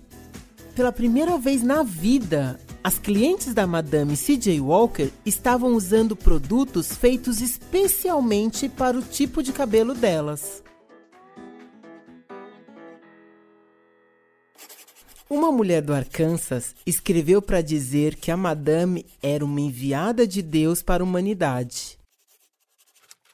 Pela 0.79 0.93
primeira 0.93 1.37
vez 1.37 1.61
na 1.61 1.83
vida, 1.83 2.57
as 2.81 2.97
clientes 2.97 3.53
da 3.53 3.67
Madame 3.67 4.15
C.J. 4.15 4.61
Walker 4.61 5.11
estavam 5.25 5.73
usando 5.73 6.15
produtos 6.15 6.95
feitos 6.95 7.41
especialmente 7.41 8.69
para 8.69 8.97
o 8.97 9.01
tipo 9.01 9.43
de 9.43 9.51
cabelo 9.51 9.93
delas. 9.93 10.63
Uma 15.29 15.51
mulher 15.51 15.81
do 15.81 15.93
Arkansas 15.93 16.73
escreveu 16.85 17.41
para 17.41 17.59
dizer 17.59 18.15
que 18.15 18.31
a 18.31 18.37
Madame 18.37 19.05
era 19.21 19.43
uma 19.43 19.59
enviada 19.59 20.25
de 20.25 20.41
Deus 20.41 20.81
para 20.81 21.03
a 21.03 21.05
humanidade. 21.05 21.99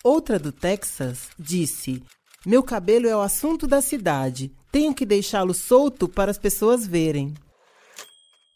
Outra 0.03 0.39
do 0.39 0.51
Texas 0.51 1.29
disse: 1.37 2.01
Meu 2.43 2.63
cabelo 2.63 3.07
é 3.07 3.15
o 3.15 3.21
assunto 3.21 3.67
da 3.67 3.83
cidade, 3.83 4.51
tenho 4.75 4.93
que 4.93 5.05
deixá-lo 5.05 5.53
solto 5.53 6.05
para 6.05 6.29
as 6.29 6.37
pessoas 6.37 6.85
verem. 6.85 7.33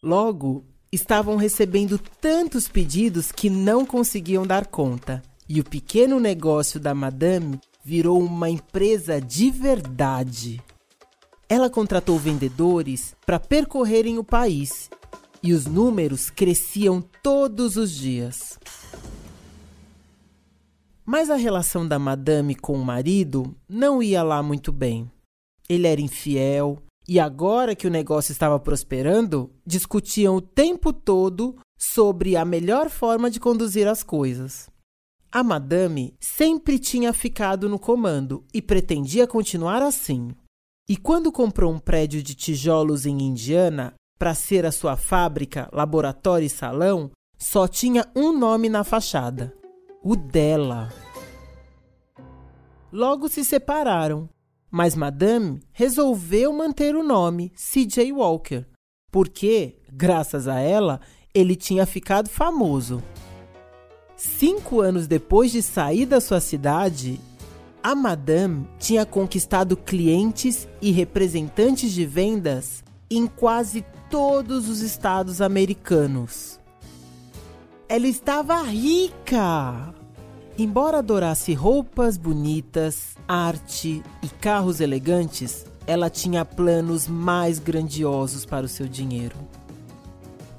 Logo, 0.04 0.66
estavam 0.92 1.38
recebendo 1.38 1.98
tantos 2.20 2.68
pedidos 2.68 3.32
que 3.32 3.50
não 3.50 3.86
conseguiam 3.86 4.46
dar 4.46 4.68
conta, 4.68 5.24
e 5.48 5.62
o 5.62 5.64
pequeno 5.64 6.20
negócio 6.20 6.78
da 6.78 6.94
madame 6.94 7.58
virou 7.86 8.22
uma 8.22 8.50
empresa 8.50 9.22
de 9.22 9.50
verdade. 9.50 10.62
Ela 11.48 11.70
contratou 11.70 12.20
vendedores 12.20 13.16
para 13.26 13.40
percorrerem 13.40 14.18
o 14.18 14.24
país 14.24 14.90
e 15.42 15.54
os 15.54 15.66
números 15.68 16.30
cresciam 16.30 17.02
todos 17.24 17.78
os 17.78 17.96
dias. 17.96 18.60
Mas 21.06 21.30
a 21.30 21.38
relação 21.38 21.88
da 21.88 21.98
madame 21.98 22.56
com 22.56 22.74
o 22.74 22.84
marido 22.84 23.56
não 23.70 24.04
ia 24.04 24.22
lá 24.22 24.44
muito 24.44 24.70
bem. 24.74 25.10
Ele 25.70 25.88
era 25.88 26.02
infiel 26.02 26.82
e 27.08 27.20
agora 27.20 27.76
que 27.76 27.88
o 27.88 27.92
negócio 27.92 28.32
estava 28.32 28.60
prosperando, 28.60 29.52
discutiam 29.66 30.36
o 30.36 30.42
tempo 30.42 30.92
todo 30.92 31.56
sobre 31.78 32.36
a 32.36 32.44
melhor 32.44 32.90
forma 32.90 33.32
de 33.32 33.40
conduzir 33.40 33.88
as 33.88 34.04
coisas. 34.04 34.70
A 35.32 35.44
madame 35.44 36.16
sempre 36.20 36.80
tinha 36.80 37.14
ficado 37.14 37.70
no 37.70 37.78
comando 37.78 38.44
e 38.54 38.62
pretendia 38.62 39.28
continuar 39.28 39.82
assim. 39.82 40.36
E 40.90 40.98
quando 40.98 41.32
comprou 41.32 41.72
um 41.72 41.80
prédio 41.80 42.22
de 42.24 42.34
tijolos 42.34 43.06
em 43.06 43.22
Indiana 43.22 43.94
para 44.18 44.34
ser 44.34 44.66
a 44.66 44.72
sua 44.72 44.98
fábrica, 44.98 45.70
laboratório 45.72 46.48
e 46.48 46.50
salão, 46.50 47.12
só 47.38 47.68
tinha 47.68 48.08
um 48.16 48.38
nome 48.38 48.70
na 48.70 48.84
fachada: 48.84 49.56
o 50.04 50.16
dela. 50.16 50.92
Logo 52.92 53.30
se 53.30 53.46
separaram 53.46 54.28
mas 54.72 54.96
Madame 54.96 55.60
resolveu 55.72 56.54
manter 56.54 56.96
o 56.96 57.04
nome 57.04 57.52
C.J. 57.56 58.12
Walker, 58.12 58.66
porque, 59.12 59.78
graças 59.92 60.48
a 60.48 60.60
ela, 60.60 61.00
ele 61.34 61.56
tinha 61.56 61.86
ficado 61.86 62.30
famoso. 62.30 63.04
Cinco 64.16 64.82
anos 64.82 65.08
depois 65.08 65.52
de 65.52 65.62
sair 65.62 66.06
da 66.06 66.20
sua 66.20 66.40
cidade, 66.40 67.20
a 67.82 67.96
Madame 67.96 68.68
tinha 68.78 69.06
conquistado 69.06 69.78
clientes 69.78 70.68
e 70.82 70.92
representantes 70.92 71.92
de 71.92 72.06
vendas 72.06 72.84
em 73.10 73.26
quase 73.26 73.86
todos 74.10 74.68
os 74.68 74.82
estados 74.82 75.42
americanos. 75.42 76.60
Ela 77.88 78.08
estava 78.08 78.62
rica! 78.64 79.99
Embora 80.62 80.98
adorasse 80.98 81.54
roupas 81.54 82.18
bonitas, 82.18 83.16
arte 83.26 84.04
e 84.22 84.28
carros 84.28 84.82
elegantes, 84.82 85.66
ela 85.88 86.10
tinha 86.10 86.44
planos 86.44 87.08
mais 87.08 87.60
grandiosos 87.60 88.46
para 88.46 88.66
o 88.66 88.68
seu 88.68 88.86
dinheiro. 88.86 89.38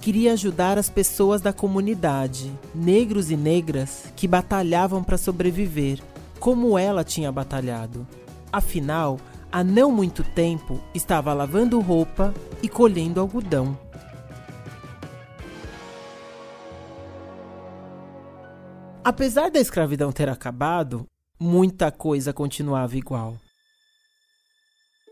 Queria 0.00 0.32
ajudar 0.32 0.78
as 0.78 0.88
pessoas 0.88 1.42
da 1.42 1.52
comunidade, 1.52 2.50
negros 2.74 3.30
e 3.30 3.36
negras, 3.36 4.04
que 4.16 4.26
batalhavam 4.26 5.04
para 5.04 5.18
sobreviver, 5.18 6.00
como 6.38 6.78
ela 6.78 7.04
tinha 7.04 7.30
batalhado. 7.30 8.06
Afinal, 8.50 9.20
há 9.52 9.62
não 9.62 9.92
muito 9.92 10.24
tempo 10.24 10.80
estava 10.94 11.34
lavando 11.34 11.78
roupa 11.78 12.32
e 12.62 12.70
colhendo 12.70 13.20
algodão. 13.20 13.76
Apesar 19.10 19.50
da 19.50 19.58
escravidão 19.58 20.12
ter 20.12 20.28
acabado, 20.28 21.04
muita 21.36 21.90
coisa 21.90 22.32
continuava 22.32 22.96
igual. 22.96 23.36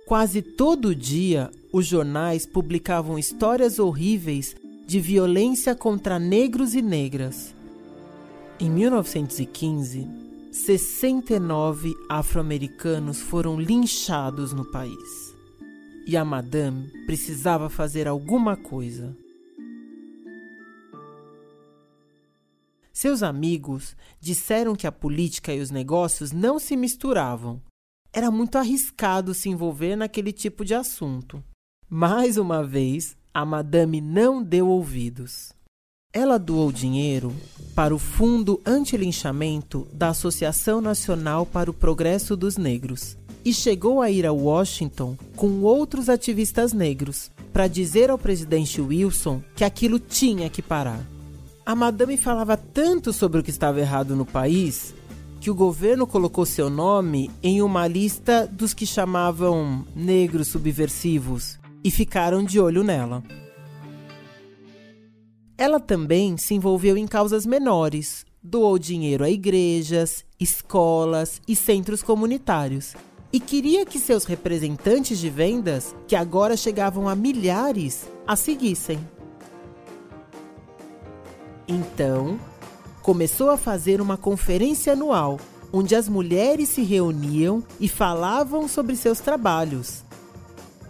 Quase 0.06 0.40
todo 0.40 0.94
dia, 0.94 1.50
os 1.72 1.84
jornais 1.84 2.46
publicavam 2.46 3.18
histórias 3.18 3.80
horríveis 3.80 4.54
de 4.86 5.00
violência 5.00 5.74
contra 5.74 6.16
negros 6.16 6.76
e 6.76 6.80
negras. 6.80 7.52
Em 8.60 8.70
1915, 8.70 10.08
69 10.52 11.92
afro-americanos 12.08 13.20
foram 13.20 13.58
linchados 13.58 14.52
no 14.52 14.64
país. 14.70 15.34
E 16.06 16.16
a 16.16 16.24
madame 16.24 16.88
precisava 17.04 17.68
fazer 17.68 18.06
alguma 18.06 18.56
coisa. 18.56 19.12
Seus 23.00 23.22
amigos 23.22 23.94
disseram 24.20 24.74
que 24.74 24.84
a 24.84 24.90
política 24.90 25.54
e 25.54 25.60
os 25.60 25.70
negócios 25.70 26.32
não 26.32 26.58
se 26.58 26.76
misturavam. 26.76 27.62
Era 28.12 28.28
muito 28.28 28.58
arriscado 28.58 29.32
se 29.34 29.48
envolver 29.48 29.94
naquele 29.94 30.32
tipo 30.32 30.64
de 30.64 30.74
assunto. 30.74 31.40
Mais 31.88 32.36
uma 32.36 32.64
vez, 32.64 33.16
a 33.32 33.44
madame 33.44 34.00
não 34.00 34.42
deu 34.42 34.66
ouvidos. 34.66 35.52
Ela 36.12 36.40
doou 36.40 36.72
dinheiro 36.72 37.32
para 37.72 37.94
o 37.94 38.00
Fundo 38.00 38.60
Anti-Linchamento 38.66 39.86
da 39.92 40.08
Associação 40.08 40.80
Nacional 40.80 41.46
para 41.46 41.70
o 41.70 41.74
Progresso 41.74 42.36
dos 42.36 42.56
Negros 42.56 43.16
e 43.44 43.54
chegou 43.54 44.02
a 44.02 44.10
ir 44.10 44.26
a 44.26 44.32
Washington 44.32 45.16
com 45.36 45.60
outros 45.60 46.08
ativistas 46.08 46.72
negros 46.72 47.30
para 47.52 47.68
dizer 47.68 48.10
ao 48.10 48.18
presidente 48.18 48.80
Wilson 48.80 49.40
que 49.54 49.62
aquilo 49.62 50.00
tinha 50.00 50.50
que 50.50 50.60
parar. 50.60 51.00
A 51.68 51.74
madame 51.74 52.16
falava 52.16 52.56
tanto 52.56 53.12
sobre 53.12 53.40
o 53.40 53.42
que 53.42 53.50
estava 53.50 53.78
errado 53.78 54.16
no 54.16 54.24
país 54.24 54.94
que 55.38 55.50
o 55.50 55.54
governo 55.54 56.06
colocou 56.06 56.46
seu 56.46 56.70
nome 56.70 57.30
em 57.42 57.60
uma 57.60 57.86
lista 57.86 58.46
dos 58.50 58.72
que 58.72 58.86
chamavam 58.86 59.84
negros 59.94 60.48
subversivos 60.48 61.58
e 61.84 61.90
ficaram 61.90 62.42
de 62.42 62.58
olho 62.58 62.82
nela. 62.82 63.22
Ela 65.58 65.78
também 65.78 66.38
se 66.38 66.54
envolveu 66.54 66.96
em 66.96 67.06
causas 67.06 67.44
menores, 67.44 68.24
doou 68.42 68.78
dinheiro 68.78 69.22
a 69.22 69.28
igrejas, 69.28 70.24
escolas 70.40 71.38
e 71.46 71.54
centros 71.54 72.02
comunitários 72.02 72.94
e 73.30 73.38
queria 73.38 73.84
que 73.84 73.98
seus 73.98 74.24
representantes 74.24 75.18
de 75.18 75.28
vendas, 75.28 75.94
que 76.06 76.16
agora 76.16 76.56
chegavam 76.56 77.06
a 77.06 77.14
milhares, 77.14 78.08
a 78.26 78.36
seguissem. 78.36 78.98
Então, 81.68 82.40
começou 83.02 83.50
a 83.50 83.58
fazer 83.58 84.00
uma 84.00 84.16
conferência 84.16 84.94
anual, 84.94 85.38
onde 85.70 85.94
as 85.94 86.08
mulheres 86.08 86.70
se 86.70 86.82
reuniam 86.82 87.62
e 87.78 87.88
falavam 87.88 88.66
sobre 88.66 88.96
seus 88.96 89.20
trabalhos. 89.20 90.02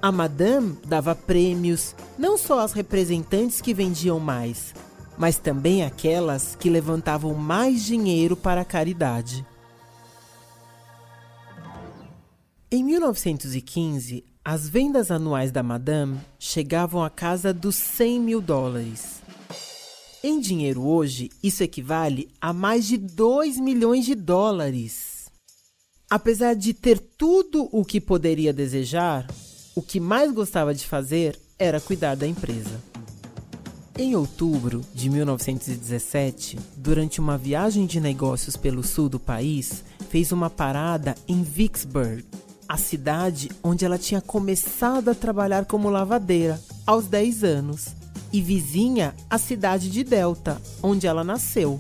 A 0.00 0.12
madame 0.12 0.78
dava 0.86 1.16
prêmios 1.16 1.96
não 2.16 2.38
só 2.38 2.60
às 2.60 2.72
representantes 2.72 3.60
que 3.60 3.74
vendiam 3.74 4.20
mais, 4.20 4.72
mas 5.18 5.36
também 5.36 5.84
àquelas 5.84 6.54
que 6.54 6.70
levantavam 6.70 7.34
mais 7.34 7.84
dinheiro 7.84 8.36
para 8.36 8.60
a 8.60 8.64
caridade. 8.64 9.44
Em 12.70 12.84
1915, 12.84 14.24
as 14.44 14.68
vendas 14.68 15.10
anuais 15.10 15.50
da 15.50 15.62
Madame 15.62 16.20
chegavam 16.38 17.02
à 17.02 17.10
casa 17.10 17.52
dos 17.52 17.74
100 17.74 18.20
mil 18.20 18.40
dólares. 18.40 19.22
Em 20.22 20.40
dinheiro 20.40 20.84
hoje, 20.84 21.30
isso 21.40 21.62
equivale 21.62 22.28
a 22.40 22.52
mais 22.52 22.86
de 22.86 22.98
2 22.98 23.58
milhões 23.60 24.04
de 24.04 24.16
dólares. 24.16 25.30
Apesar 26.10 26.54
de 26.54 26.74
ter 26.74 26.98
tudo 26.98 27.68
o 27.70 27.84
que 27.84 28.00
poderia 28.00 28.52
desejar, 28.52 29.28
o 29.76 29.82
que 29.82 30.00
mais 30.00 30.32
gostava 30.32 30.74
de 30.74 30.84
fazer 30.84 31.38
era 31.56 31.80
cuidar 31.80 32.16
da 32.16 32.26
empresa. 32.26 32.82
Em 33.96 34.16
outubro 34.16 34.84
de 34.92 35.08
1917, 35.08 36.58
durante 36.76 37.20
uma 37.20 37.38
viagem 37.38 37.86
de 37.86 38.00
negócios 38.00 38.56
pelo 38.56 38.82
sul 38.82 39.08
do 39.08 39.20
país, 39.20 39.84
fez 40.10 40.32
uma 40.32 40.50
parada 40.50 41.14
em 41.28 41.44
Vicksburg, 41.44 42.24
a 42.68 42.76
cidade 42.76 43.50
onde 43.62 43.84
ela 43.84 43.98
tinha 43.98 44.20
começado 44.20 45.10
a 45.10 45.14
trabalhar 45.14 45.64
como 45.64 45.88
lavadeira 45.88 46.60
aos 46.84 47.06
10 47.06 47.44
anos, 47.44 47.97
e 48.32 48.40
vizinha 48.40 49.14
à 49.28 49.38
cidade 49.38 49.90
de 49.90 50.04
Delta, 50.04 50.60
onde 50.82 51.06
ela 51.06 51.24
nasceu. 51.24 51.78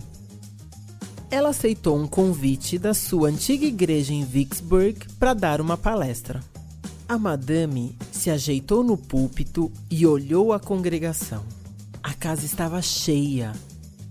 Ela 1.30 1.50
aceitou 1.50 1.98
um 1.98 2.06
convite 2.06 2.78
da 2.78 2.94
sua 2.94 3.28
antiga 3.28 3.66
igreja 3.66 4.14
em 4.14 4.24
Vicksburg 4.24 4.98
para 5.18 5.34
dar 5.34 5.60
uma 5.60 5.76
palestra. 5.76 6.40
A 7.06 7.18
madame 7.18 7.96
se 8.12 8.30
ajeitou 8.30 8.82
no 8.82 8.96
púlpito 8.96 9.70
e 9.90 10.06
olhou 10.06 10.52
a 10.52 10.60
congregação. 10.60 11.44
A 12.02 12.14
casa 12.14 12.46
estava 12.46 12.80
cheia, 12.80 13.52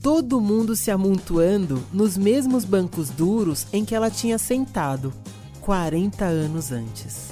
todo 0.01 0.41
mundo 0.41 0.75
se 0.75 0.91
amontoando 0.91 1.83
nos 1.91 2.17
mesmos 2.17 2.65
bancos 2.65 3.09
duros 3.09 3.65
em 3.73 3.83
que 3.83 3.95
ela 3.95 4.11
tinha 4.11 4.37
sentado 4.37 5.13
40 5.61 6.25
anos 6.25 6.71
antes. 6.71 7.31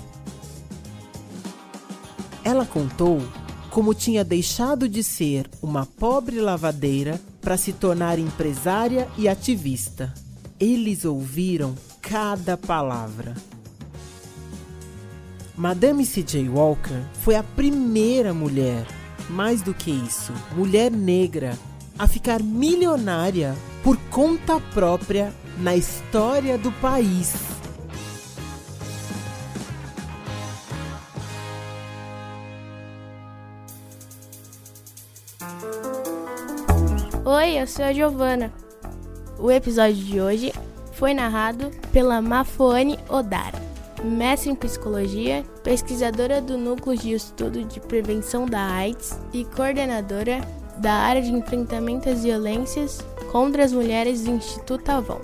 Ela 2.43 2.65
contou 2.65 3.21
como 3.75 3.93
tinha 3.93 4.23
deixado 4.23 4.88
de 4.88 5.03
ser 5.03 5.49
uma 5.61 5.85
pobre 5.85 6.39
lavadeira 6.39 7.19
para 7.41 7.57
se 7.57 7.73
tornar 7.73 8.17
empresária 8.17 9.05
e 9.17 9.27
ativista. 9.27 10.13
Eles 10.57 11.03
ouviram 11.03 11.75
cada 12.01 12.55
palavra. 12.55 13.35
Madame 15.57 16.05
C.J. 16.05 16.47
Walker 16.47 17.01
foi 17.15 17.35
a 17.35 17.43
primeira 17.43 18.33
mulher, 18.33 18.88
mais 19.29 19.61
do 19.61 19.73
que 19.73 19.91
isso, 19.91 20.31
mulher 20.55 20.89
negra, 20.89 21.59
a 21.99 22.07
ficar 22.07 22.41
milionária 22.41 23.53
por 23.83 23.97
conta 24.09 24.57
própria 24.73 25.33
na 25.59 25.75
história 25.75 26.57
do 26.57 26.71
país. 26.71 27.54
Oi, 37.25 37.59
eu 37.59 37.67
sou 37.67 37.83
a 37.83 37.91
Giovana. 37.91 38.53
O 39.39 39.51
episódio 39.51 39.95
de 39.95 40.21
hoje 40.21 40.53
foi 40.93 41.13
narrado 41.13 41.71
pela 41.91 42.21
Mafoane 42.21 42.99
Odara 43.09 43.65
mestre 44.05 44.51
em 44.51 44.55
psicologia, 44.55 45.43
pesquisadora 45.63 46.39
do 46.41 46.57
Núcleo 46.57 46.97
de 46.97 47.13
Estudo 47.13 47.63
de 47.63 47.79
Prevenção 47.79 48.45
da 48.45 48.61
AIDS 48.61 49.19
e 49.33 49.43
coordenadora 49.45 50.41
da 50.77 50.93
área 50.93 51.21
de 51.21 51.31
enfrentamento 51.31 52.09
às 52.09 52.23
violências 52.23 53.03
contra 53.31 53.63
as 53.63 53.73
mulheres 53.73 54.23
do 54.23 54.31
Instituto 54.31 54.89
Avon. 54.89 55.21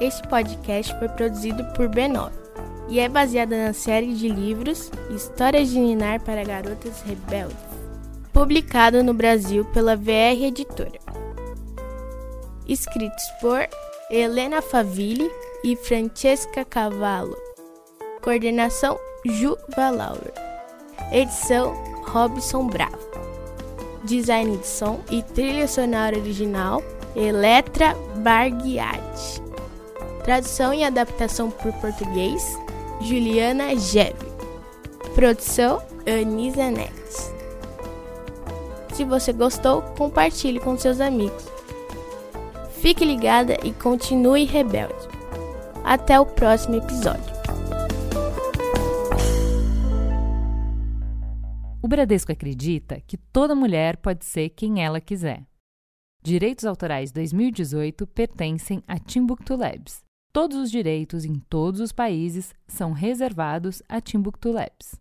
Este 0.00 0.26
podcast 0.28 0.98
foi 0.98 1.08
produzido 1.08 1.64
por 1.76 1.88
B9 1.88 2.32
e 2.88 2.98
é 2.98 3.08
baseado 3.08 3.50
na 3.50 3.72
série 3.72 4.14
de 4.14 4.28
livros 4.28 4.90
Histórias 5.14 5.68
de 5.68 5.78
Ninar 5.78 6.20
para 6.22 6.42
Garotas 6.42 7.02
Rebeldes, 7.02 7.56
publicado 8.42 9.04
no 9.04 9.14
Brasil 9.14 9.64
pela 9.66 9.94
VR 9.94 10.42
Editora. 10.42 10.98
Escritos 12.66 13.24
por 13.40 13.68
Helena 14.10 14.60
Favilli 14.60 15.30
e 15.62 15.76
Francesca 15.76 16.64
Cavallo. 16.64 17.36
Coordenação 18.20 18.98
Ju 19.24 19.56
Valauer. 19.76 20.32
Edição 21.12 21.72
Robson 22.08 22.66
Bravo. 22.66 22.98
Design 24.02 24.56
de 24.56 24.66
som 24.66 24.98
e 25.08 25.22
trilha 25.22 25.68
sonora 25.68 26.18
original 26.18 26.82
Eletra 27.14 27.94
Barghiati. 28.24 29.40
Tradução 30.24 30.74
e 30.74 30.82
adaptação 30.82 31.48
por 31.48 31.72
português 31.74 32.42
Juliana 33.02 33.76
Geve. 33.76 34.32
Produção 35.14 35.80
Anisa 36.04 36.72
Neves. 36.72 37.41
Se 38.92 39.04
você 39.04 39.32
gostou, 39.32 39.82
compartilhe 39.96 40.60
com 40.60 40.76
seus 40.76 41.00
amigos. 41.00 41.44
Fique 42.80 43.04
ligada 43.04 43.56
e 43.64 43.72
continue 43.72 44.44
rebelde. 44.44 45.08
Até 45.84 46.20
o 46.20 46.26
próximo 46.26 46.76
episódio. 46.76 47.32
O 51.82 51.88
Bradesco 51.88 52.30
acredita 52.32 53.00
que 53.00 53.16
toda 53.16 53.54
mulher 53.54 53.96
pode 53.96 54.24
ser 54.24 54.50
quem 54.50 54.84
ela 54.84 55.00
quiser. 55.00 55.44
Direitos 56.22 56.64
Autorais 56.64 57.10
2018 57.10 58.06
pertencem 58.06 58.82
a 58.86 58.98
Timbuktu 58.98 59.56
Labs. 59.56 60.00
Todos 60.32 60.56
os 60.56 60.70
direitos 60.70 61.24
em 61.24 61.34
todos 61.50 61.80
os 61.80 61.92
países 61.92 62.54
são 62.66 62.92
reservados 62.92 63.82
a 63.88 64.00
Timbuktu 64.00 64.52
Labs. 64.52 65.00